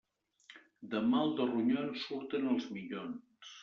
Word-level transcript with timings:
De 0.95 1.03
mal 1.11 1.31
de 1.41 1.47
ronyons 1.53 2.09
surten 2.09 2.53
els 2.57 2.71
minyons. 2.77 3.59